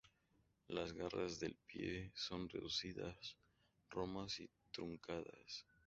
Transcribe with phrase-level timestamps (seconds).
[0.67, 3.37] Las garras del pie son reducidas,
[3.89, 5.67] romas y truncadas.